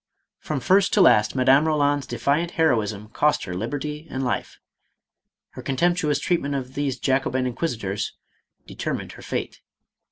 From 0.39 0.59
first 0.59 0.93
to 0.93 1.01
last 1.01 1.35
Madame 1.35 1.65
Eoland's 1.65 2.07
defiant 2.07 2.53
heroism 2.57 3.09
cost 3.09 3.43
her 3.43 3.53
liberty 3.53 4.07
and 4.09 4.25
life. 4.25 4.57
Her 5.51 5.61
contemptuous 5.61 6.17
treatment 6.17 6.55
of 6.55 6.73
these 6.73 6.97
Jacobin 6.97 7.45
inquisitors 7.45 8.13
determined 8.65 9.11
her 9.11 9.21
fate. 9.21 9.61